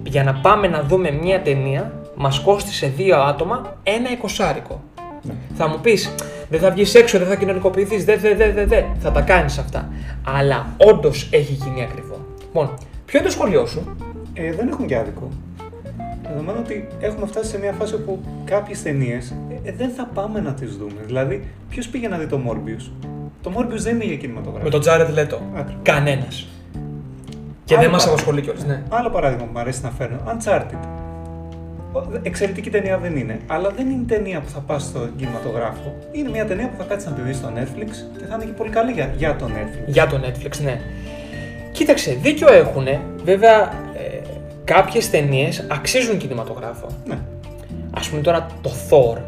[0.02, 4.82] για να πάμε να δούμε μια ταινία, μας κόστησε δύο άτομα ένα εικοσάρικο.
[5.22, 5.32] Ναι.
[5.54, 6.14] Θα μου πεις,
[6.48, 8.84] δεν θα βγεις έξω, δεν θα κοινωνικοποιηθείς, δεν, δεν, δεν, δεν, δεν.
[8.98, 9.88] Θα τα κάνεις αυτά.
[10.26, 12.18] Αλλά όντως έχει γίνει ακριβό.
[12.40, 12.70] Λοιπόν,
[13.04, 13.96] ποιο είναι το σχολείο σου,
[14.34, 15.28] Ε, δεν έχουν και άδικο.
[16.28, 19.34] Δεδομένου ότι έχουμε φτάσει σε μια φάση όπου κάποιες ταινίες
[19.64, 21.00] ε, δεν θα πάμε να τις δούμε.
[21.06, 22.90] Δηλαδή, ποιος πήγε να δει το Morbius;
[23.42, 24.64] Το Morbius δεν είναι για κινηματογράφο.
[24.64, 25.40] με τον Τζάρετ Λέτο.
[25.54, 25.76] Άκρη.
[25.82, 26.46] Κανένας.
[27.70, 28.20] Και Άλλο δεν μας πράγμα.
[28.20, 28.64] απασχολεί κιόλας.
[28.64, 28.82] Ναι.
[28.88, 30.16] Άλλο παράδειγμα που μου αρέσει να φέρνω.
[30.26, 30.78] Uncharted.
[31.92, 35.94] Ο- Εξαιρετική ταινία δεν είναι, αλλά δεν είναι ταινία που θα πας στο κινηματογράφο.
[36.12, 38.52] Είναι μια ταινία που θα κάτσεις να τη δεις στο Netflix και θα είναι και
[38.56, 39.86] πολύ καλή για, για το Netflix.
[39.86, 40.80] Για το Netflix, ναι.
[41.72, 42.86] Κοίταξε, δίκιο έχουν.
[43.24, 43.60] Βέβαια,
[43.96, 44.18] ε,
[44.64, 46.86] κάποιες ταινίες αξίζουν κινηματογράφο.
[47.06, 47.18] Ναι.
[47.96, 49.18] ας πούμε τώρα το Thor,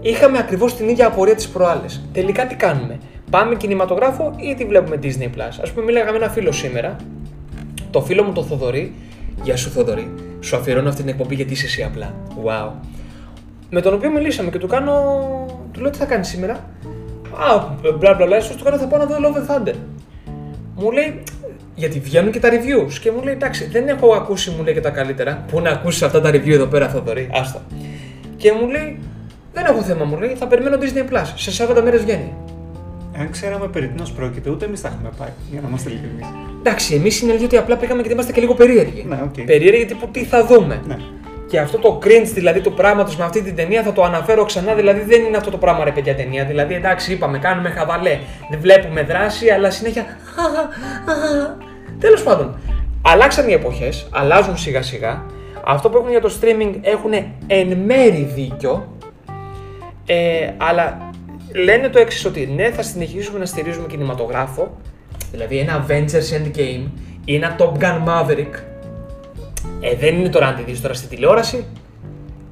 [0.00, 2.02] είχαμε ακριβώς την ίδια απορία τις προάλλες.
[2.12, 2.98] Τελικά τι κάνουμε,
[3.30, 6.96] Πάμε κινηματογράφο ή τι βλέπουμε Disney Plus; Α πούμε, μίλαγα με ένα φίλο σήμερα,
[7.98, 8.94] το φίλο μου το Θοδωρή.
[9.42, 10.14] Γεια σου Θοδωρή.
[10.40, 12.14] Σου αφιερώνω αυτή την εκπομπή γιατί είσαι εσύ απλά.
[12.44, 12.70] Wow.
[13.70, 14.92] Με τον οποίο μιλήσαμε και του κάνω.
[15.72, 16.52] Του λέω τι θα κάνει σήμερα.
[17.32, 19.74] Α, μπλα μπλα μπλα, του κάνω θα πάω να δω Love and Thunder.
[20.74, 21.22] Μου λέει,
[21.74, 22.92] γιατί βγαίνουν και τα reviews.
[23.00, 25.44] Και μου λέει, εντάξει, δεν έχω ακούσει, μου λέει και τα καλύτερα.
[25.50, 27.62] Πού να ακούσεις αυτά τα review εδώ πέρα, Θοδωρή, άστα.
[28.36, 28.98] Και μου λέει,
[29.52, 31.26] δεν έχω θέμα, μου λέει, θα περιμένω Disney Plus.
[31.34, 32.32] Σε 40 μέρες βγαίνει.
[33.18, 36.26] Αν ξέραμε περί τίνος πρόκειται, ούτε εμείς θα είχαμε πάει, για να είμαστε ειλικρινείς.
[36.68, 39.04] Εντάξει, εμείς είναι αλήθεια ότι απλά πήγαμε γιατί είμαστε και λίγο περίεργοι.
[39.08, 39.44] Ναι, οκ.
[39.44, 40.80] Περίεργοι τύπου τι θα δούμε.
[40.86, 40.96] Ναι.
[41.46, 44.74] Και αυτό το cringe δηλαδή του πράγματος με αυτή την ταινία θα το αναφέρω ξανά.
[44.74, 46.44] Δηλαδή δεν είναι αυτό το πράγμα ρε παιδιά ταινία.
[46.44, 48.18] Δηλαδή εντάξει, είπαμε, κάνουμε χαβαλέ.
[48.50, 50.04] Δεν βλέπουμε δράση, αλλά συνέχεια.
[52.00, 52.58] Τέλος πάντων,
[53.02, 55.24] αλλάξαν οι εποχές, αλλάζουν σιγά σιγά.
[55.64, 57.12] Αυτό που έχουν για το streaming έχουν
[57.46, 58.96] εν μέρη δίκιο.
[60.06, 61.10] Ε, αλλά
[61.54, 64.76] λένε το εξής ότι ναι, θα συνεχίσουμε να στηρίζουμε κινηματογράφο.
[65.30, 66.86] Δηλαδή ένα Avengers Endgame
[67.24, 68.62] ή ένα Top Gun Maverick
[69.80, 71.64] ε, δεν είναι τώρα αν τη δεις τώρα στη τηλεόραση.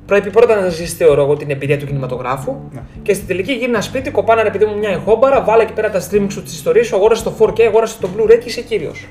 [0.07, 2.57] Πρέπει πρώτα να ζήσει, θεωρώ εγώ, την εμπειρία του κινηματογράφου.
[2.73, 2.81] Ναι.
[3.03, 6.01] Και στη τελική γύρνα σπίτι, κοπάνα ρε παιδί μου μια εχόμπαρα, βάλε εκεί πέρα τα
[6.01, 9.09] streaming σου τι ιστορίε σου, αγόρασε το 4K, αγόρασε το Blu-ray και είσαι κύριος.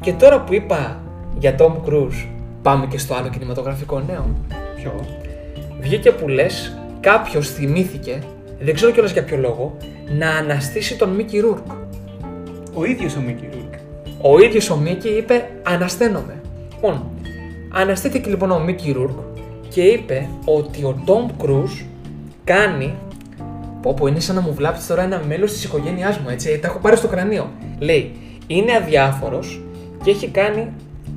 [0.00, 1.02] Και τώρα που είπα
[1.38, 2.26] για Tom Cruise,
[2.62, 4.36] πάμε και στο άλλο κινηματογραφικό νέο.
[4.76, 5.04] Ποιο;
[5.80, 8.22] Βγήκε που λες, κάποιος θυμήθηκε,
[8.60, 9.76] δεν ξέρω κιόλας για ποιο λόγο,
[10.18, 11.83] να αναστήσει τον Mickey Rourke.
[12.74, 13.74] Ο ίδιος ο Μίκη Ρούρκ.
[14.20, 16.40] Ο ίδιος ο Μίκη είπε Ανασταίνομαι.
[16.72, 17.10] Λοιπόν,
[17.72, 19.18] αναστήθηκε λοιπόν ο Μίκη Ρούρκ
[19.68, 21.72] και είπε ότι ο Τόμ Κρούζ
[22.44, 22.94] κάνει.
[23.82, 26.58] Πω, πω, είναι σαν να μου βλάψει τώρα ένα μέλος της οικογένειάς μου, έτσι.
[26.58, 27.50] Τα έχω πάρει στο κρανίο.
[27.78, 28.12] Λέει,
[28.46, 29.60] είναι αδιάφορος
[30.04, 30.72] και έχει κάνει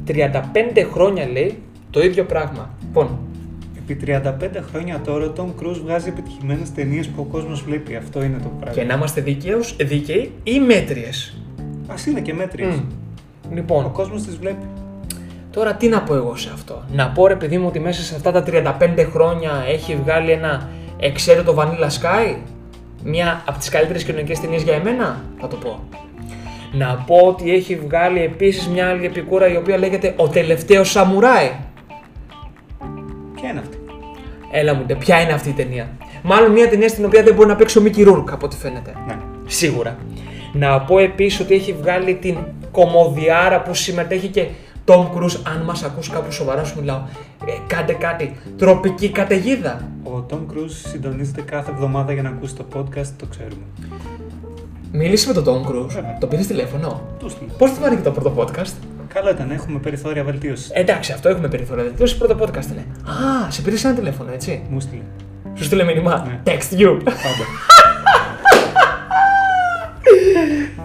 [0.08, 1.58] 35 χρόνια, λέει,
[1.90, 2.70] το ίδιο πράγμα.
[2.82, 3.20] Λοιπόν,
[3.90, 7.96] Επί 35 χρόνια τώρα ο Τόμ Κρούζ βγάζει επιτυχημένες ταινίες που ο κόσμος βλέπει.
[7.96, 8.82] Αυτό είναι το πράγμα.
[8.82, 11.38] και να είμαστε δικαίους, δίκαιοι ή μέτριες.
[11.88, 12.68] Α είναι και μέτριε.
[12.68, 12.84] Ο
[13.54, 14.66] Λοιπόν, κόσμος τις βλέπει.
[15.52, 18.16] Τώρα τι να πω εγώ σε αυτό; Να πω ρε παιδί μου ότι μέσα σε
[18.16, 20.70] αυτά τα 35 χρόνια έχει βγάλει ένα
[21.00, 22.36] εξαίρετο Vanilla Sky;
[23.04, 25.84] Μια από τις καλύτερες κοινωνικές ταινίες για εμένα, θα το πω.
[26.72, 31.52] Να πω ότι έχει βγάλει επίσης μια άλλη επικούρα η οποία λέγεται Ο Τελευταίος Σαμουράι.
[33.36, 33.78] Ποια είναι αυτή;
[34.52, 35.90] Έλα μου, ντε, ποια είναι αυτή η ταινία;
[36.24, 38.94] Μάλλον μια ταινία στην οποία δεν μπορεί να παίξει ο Μίκη Ρούρκ από ό,τι φαίνεται.
[39.08, 39.16] Ναι.
[39.46, 39.98] Σίγουρα.
[40.60, 42.38] Να πω επίσης ότι έχει βγάλει την
[42.72, 44.46] κομμωδιάρα που συμμετέχει και
[44.86, 47.02] Tom Cruise, αν μας ακούς κάπου σοβαρά σου μιλάω,
[47.46, 49.88] ε, κάντε κάτι, τροπική καταιγίδα.
[50.04, 53.64] Ο Τόμ Κρούζ συντονίζεται κάθε εβδομάδα για να ακούσει το podcast, το ξέρουμε.
[54.92, 56.18] Μίλησε με τον Tom Cruise, Βέβαια.
[56.20, 57.52] το πήρες τηλέφωνο; Του στείλε.
[57.58, 58.74] Πώς το φάνηκε το πρώτο podcast;
[59.14, 60.70] Καλό ήταν, έχουμε περιθώρια βελτίωσης.
[60.70, 61.84] Εντάξει, αυτό έχουμε περιθώρια.
[61.84, 62.86] βελτίωσης, πρώτο podcast είναι.
[63.04, 64.62] Α, σε πήρες ένα τηλέφωνο, έτσι.
[64.70, 65.02] Μου στείλε.
[65.54, 66.26] Σου στείλε μήνυμα.
[66.28, 66.54] Ναι.
[66.54, 66.98] Text you.
[67.04, 67.46] Πάντα.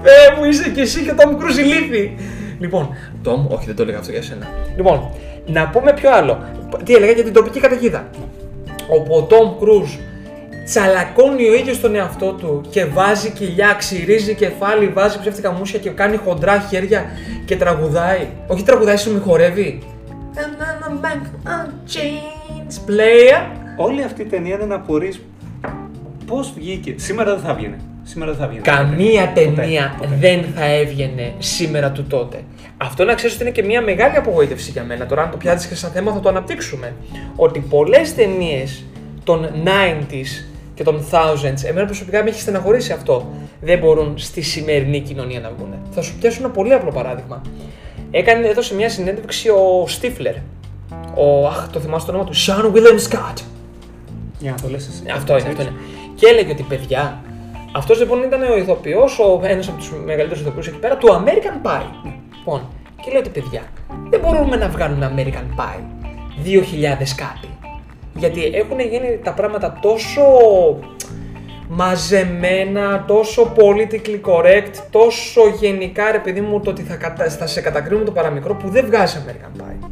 [0.02, 2.16] Ε, μου είσαι και εσύ και ο Tom Cruise ηλίθι.
[2.58, 4.46] Λοιπόν, Tom, όχι δεν το έλεγα αυτό για σένα.
[4.76, 5.10] Λοιπόν,
[5.46, 6.38] να πούμε ποιο άλλο.
[6.84, 8.10] Τι έλεγα για την τοπική καταιγίδα.
[8.88, 9.98] Όπου ο Tom Cruise
[10.64, 15.90] τσαλακώνει ο ίδιος τον εαυτό του και βάζει κοιλιά, ξυρίζει κεφάλι, βάζει ψεύτικα μουσια και
[15.90, 17.04] κάνει χοντρά χέρια
[17.44, 18.26] και τραγουδάει.
[18.46, 19.82] Όχι τραγουδάει, σου χορεύει.
[20.34, 23.40] And I'm a bank of chains player.
[23.76, 25.14] Όλη αυτή η ταινία είναι να απορρεί
[26.26, 26.94] πώς βγήκε.
[26.96, 27.76] Σήμερα δεν θα βγαίνει.
[28.12, 28.62] Σήμερα δεν θα βγαίνει.
[28.62, 30.16] Καμία Ποτέ, ταινία ποτέ.
[30.20, 32.42] δεν θα έβγαινε σήμερα του τότε.
[32.76, 35.06] Αυτό να ξέρεις ότι είναι και μια μεγάλη απογοήτευση για μένα.
[35.06, 36.94] Τώρα, αν το πιάσεις και σαν θέμα, θα το αναπτύξουμε.
[37.36, 38.84] Ότι πολλές ταινίες
[39.24, 40.44] των 90s
[40.74, 45.50] και των 1000s, εμένα προσωπικά με έχει στεναχωρήσει αυτό, δεν μπορούν στη σημερινή κοινωνία να
[45.56, 45.74] βγουν.
[45.90, 47.42] Θα σου πιάσω ένα πολύ απλό παράδειγμα.
[48.10, 50.34] Έκανε, έδωσε μια συνέντευξη ο Στίφλερ.
[51.14, 53.42] Ο, αχ, το θυμάσαι το όνομα του, Sean William Scott.
[54.38, 55.02] Για να το λες εσύ.
[55.14, 55.72] Αυτό είναι, αυτό είναι.
[56.14, 57.22] Και έλεγε ότι παιδιά,
[57.72, 62.10] αυτός λοιπόν ήταν ο ηθοποιός, ένας από τους μεγαλύτερους ηθοποιούς εκεί πέρα, του American Pie.
[62.38, 62.68] Λοιπόν,
[63.02, 63.62] και λέει ότι παιδιά,
[64.10, 65.80] δεν μπορούμε να βγάλουμε American Pie
[66.44, 66.58] 2000
[67.16, 67.48] κάτι.
[68.14, 70.22] Γιατί έχουν γίνει τα πράγματα τόσο
[71.68, 77.28] μαζεμένα, τόσο politically correct, τόσο γενικά ρε παιδί μου το ότι θα, κατα...
[77.28, 79.88] θα σε κατακρίνουμε το παραμικρό που δεν βγάζει American Pie.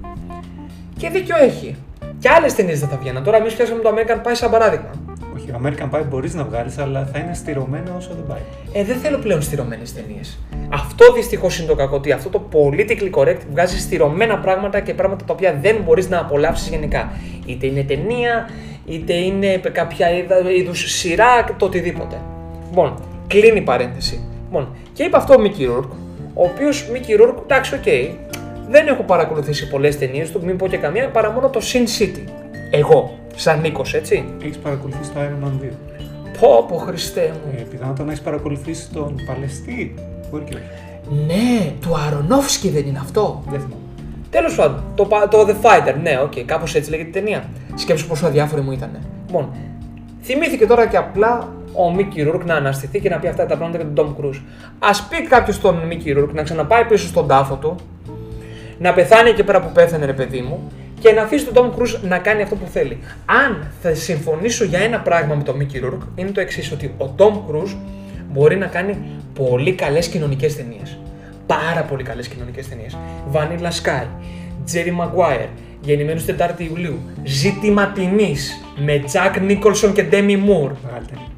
[0.96, 1.76] Και δίκιο έχει.
[2.18, 3.24] Και άλλες ταινίες δεν θα βγαίναν.
[3.24, 4.90] Τώρα, εμείς πιάσαμε το American Pie σαν παράδειγμα.
[5.50, 8.40] Όχι, American Pie μπορείς να βγάλεις, αλλά θα είναι στηρωμένο όσο δεν πάει.
[8.72, 10.38] Ε, δεν θέλω πλέον στηρωμένες ταινίες.
[10.68, 11.96] Αυτό δυστυχώς είναι το κακό.
[11.96, 16.18] Ότι αυτό το politically correct βγάζει στηρωμένα πράγματα και πράγματα τα οποία δεν μπορείς να
[16.18, 17.12] απολαύσεις γενικά.
[17.46, 18.50] Είτε είναι ταινία,
[18.86, 20.06] είτε είναι κάποια
[20.56, 22.20] είδους σειρά, το οτιδήποτε.
[22.68, 22.94] Λοιπόν,
[23.26, 24.20] κλείνει η παρένθεση.
[24.44, 25.90] Λοιπόν, και είπε αυτό ο Mickey Rourke,
[26.34, 27.82] ο οποίος Mickey Rourke, εντάξει, οκ,
[28.68, 32.24] δεν έχω παρακολουθήσει πολλές ταινίες του, μην πω και καμία, παρά μόνο το Sin City.
[32.70, 34.24] Εγώ, σαν Νίκος, έτσι.
[34.42, 35.68] Έχεις παρακολουθήσει το Iron Man 2.
[36.40, 37.54] Πω, πω, Χριστέ μου.
[37.58, 39.94] Ε, πιθανότατα να έχεις παρακολουθήσει τον Παλαιστή.
[40.30, 40.64] Μπορεί και όχι.
[41.26, 43.42] Ναι, του Αρονόφσκι δεν είναι αυτό.
[43.50, 43.74] Δεν θυμάμαι.
[44.30, 47.44] Τέλος πάντων, το, πα- το The Fighter, ναι, ok, okay, κάπως έτσι λέγεται η ταινία.
[47.74, 48.90] Σκέψου πόσο αδιάφορη μου ήταν.
[49.26, 49.48] Λοιπόν,
[50.22, 53.84] θυμήθηκε τώρα και απλά ο Μίκη Ρούρκ να αναστηθεί και να πει αυτά τα πράγματα
[53.84, 54.40] για τον Tom Cruise.
[54.78, 57.74] Α πει κάποιος στον Μίκη Ρούρκ να ξαναπάει πίσω στον τάφο του,
[58.78, 62.00] να πεθάνει εκεί πέρα που πέθανε, ρε παιδί μου, και να αφήσει τον Tom Cruise
[62.02, 62.98] να κάνει αυτό που θέλει.
[63.24, 67.14] Αν θα συμφωνήσω για ένα πράγμα με τον Μίκη Ρούρκ, είναι το εξής: Ότι ο
[67.16, 67.76] Tom Cruise
[68.32, 68.98] μπορεί να κάνει
[69.34, 70.98] πολύ καλές κοινωνικές ταινίες.
[71.46, 72.96] Πάρα πολύ καλές κοινωνικές ταινίες.
[73.32, 74.04] Vanilla Sky,
[74.72, 75.48] Jerry Maguire,
[75.80, 80.72] Γεννημένος 4 Ιουλίου, Ζήτημα τιμής με Jack Nicholson και Demi Moore.
[80.84, 81.28] Μεγάλη ταινία.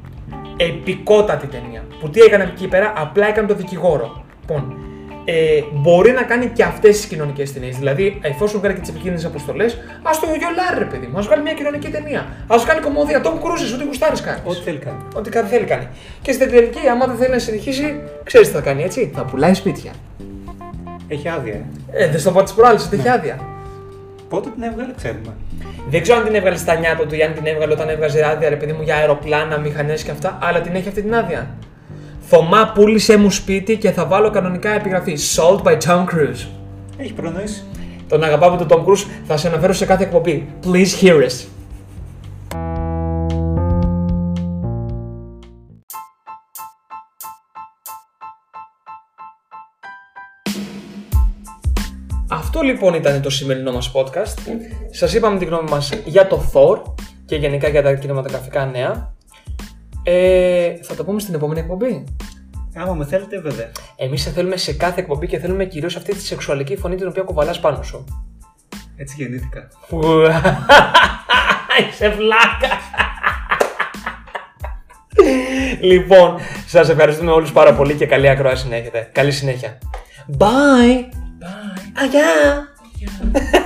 [0.57, 1.83] Επικότατη ταινία.
[1.99, 4.23] Που τι έκανε εκεί πέρα, απλά έκανε το δικηγόρο.
[4.39, 4.77] Λοιπόν,
[5.25, 7.77] ε, μπορεί να κάνει και αυτές τις κοινωνικές ταινίες.
[7.77, 11.17] Δηλαδή, εφόσον βγάλει και τις επικίνδυνες αποστολές, ας το γιολάρει, ρε παιδί μου.
[11.17, 12.19] Α βγάλει μια κοινωνική ταινία.
[12.47, 13.21] Α κάνει κομμωδία.
[13.23, 14.41] Tom Cruise, ό,τι γουστάρεις κάνεις.
[14.45, 14.97] Ό,τι θέλει κάνει.
[15.15, 15.87] Ό,τι κάτι θέλει κάνει.
[16.21, 19.11] Και στην τελική, άμα δεν θέλει να συνεχίσει, ξέρεις τι θα κάνει, έτσι.
[19.15, 19.91] Θα πουλάει σπίτια.
[21.07, 21.53] Έχει άδεια.
[21.91, 22.03] Ε.
[22.03, 23.39] Ε, δεν στο πω της προάλλη, ότι έχει άδεια.
[24.29, 25.35] Πότε την έβγαλε, ξέρουμε.
[25.89, 28.49] Δεν ξέρω αν την έβγαλε στα νιάτα του ή αν την έβγαλε όταν έβγαζε άδεια,
[28.49, 31.47] ρε παιδί μου, για αεροπλάνα, μηχανές και αυτά, αλλά την έχει αυτή την άδεια.
[32.35, 35.17] Θωμά, πούλησε μου σπίτι και θα βάλω κανονικά επιγραφή.
[35.35, 36.47] Sold by Tom Cruise.
[36.97, 37.63] Έχει προνοήσει.
[38.07, 40.47] Τον αγαπάμε τον Tom Cruise, θα σε αναφέρω σε κάθε εκπομπή.
[40.63, 41.45] Please hear us.
[52.29, 54.55] Αυτό λοιπόν ήταν το σημερινό μας podcast.
[54.91, 56.81] Σας είπαμε την γνώμη μας για το Thor
[57.25, 59.12] και γενικά για τα κινηματογραφικά νέα.
[60.03, 62.03] Ε, θα τα πούμε στην επόμενη εκπομπή.
[62.75, 63.71] Άμα με θέλετε, βέβαια.
[63.95, 67.23] Εμείς σε θέλουμε σε κάθε εκπομπή και θέλουμε κυρίως αυτή τη σεξουαλική φωνή την οποία
[67.23, 68.05] κουβαλάς πάνω σου.
[68.95, 69.67] Έτσι γεννήθηκα.
[71.89, 72.81] Είσαι βλάκας.
[75.81, 76.37] λοιπόν,
[76.67, 79.09] σας ευχαριστούμε όλους πάρα πολύ και καλή ακρόαση να έχετε.
[79.11, 79.77] Καλή συνέχεια.
[80.37, 80.99] Bye.
[81.39, 82.01] Bye.
[82.01, 83.61] Αγιά.